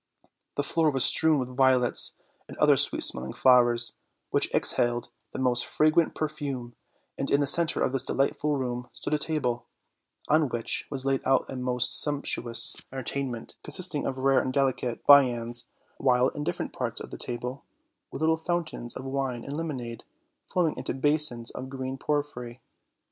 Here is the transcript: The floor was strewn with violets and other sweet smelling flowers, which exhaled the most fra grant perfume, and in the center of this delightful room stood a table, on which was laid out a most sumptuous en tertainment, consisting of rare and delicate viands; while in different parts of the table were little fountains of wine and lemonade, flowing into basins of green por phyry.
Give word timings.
The 0.55 0.63
floor 0.63 0.89
was 0.89 1.03
strewn 1.05 1.37
with 1.37 1.55
violets 1.55 2.13
and 2.47 2.57
other 2.57 2.75
sweet 2.75 3.03
smelling 3.03 3.33
flowers, 3.33 3.93
which 4.31 4.51
exhaled 4.51 5.09
the 5.31 5.37
most 5.37 5.63
fra 5.63 5.91
grant 5.91 6.15
perfume, 6.15 6.75
and 7.19 7.29
in 7.29 7.39
the 7.39 7.45
center 7.45 7.81
of 7.83 7.91
this 7.91 8.01
delightful 8.01 8.55
room 8.57 8.89
stood 8.93 9.13
a 9.13 9.19
table, 9.19 9.67
on 10.27 10.49
which 10.49 10.87
was 10.89 11.05
laid 11.05 11.21
out 11.23 11.45
a 11.49 11.55
most 11.55 12.01
sumptuous 12.01 12.75
en 12.91 12.97
tertainment, 13.03 13.57
consisting 13.63 14.07
of 14.07 14.17
rare 14.17 14.41
and 14.41 14.53
delicate 14.53 15.05
viands; 15.05 15.65
while 15.99 16.29
in 16.29 16.43
different 16.43 16.73
parts 16.73 16.99
of 16.99 17.11
the 17.11 17.17
table 17.19 17.63
were 18.09 18.17
little 18.17 18.37
fountains 18.37 18.95
of 18.95 19.05
wine 19.05 19.43
and 19.43 19.55
lemonade, 19.55 20.03
flowing 20.51 20.75
into 20.77 20.95
basins 20.95 21.51
of 21.51 21.69
green 21.69 21.99
por 21.99 22.23
phyry. 22.23 22.57